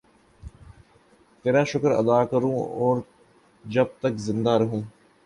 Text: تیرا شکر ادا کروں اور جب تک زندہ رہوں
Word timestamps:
تیرا 1.45 1.63
شکر 1.71 1.91
ادا 1.91 2.19
کروں 2.31 2.57
اور 2.79 2.95
جب 3.65 3.87
تک 3.99 4.13
زندہ 4.27 4.53
رہوں 4.61 4.81